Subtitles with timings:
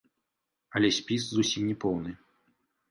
[0.79, 2.19] Але спіс зусім не поўны.